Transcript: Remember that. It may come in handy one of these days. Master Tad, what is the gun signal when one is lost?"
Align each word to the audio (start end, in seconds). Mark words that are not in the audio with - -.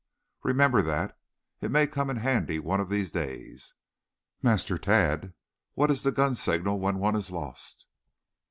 Remember 0.41 0.81
that. 0.81 1.15
It 1.61 1.69
may 1.69 1.85
come 1.85 2.09
in 2.09 2.15
handy 2.15 2.57
one 2.57 2.79
of 2.79 2.89
these 2.89 3.11
days. 3.11 3.75
Master 4.41 4.79
Tad, 4.79 5.33
what 5.75 5.91
is 5.91 6.01
the 6.01 6.11
gun 6.11 6.33
signal 6.33 6.79
when 6.79 6.97
one 6.97 7.15
is 7.15 7.29
lost?" 7.29 7.85